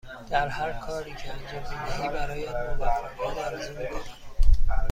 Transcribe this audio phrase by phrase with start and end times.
[0.29, 4.09] در هرکاری که انجام می دهی برایت موفقیت آرزو می کنم.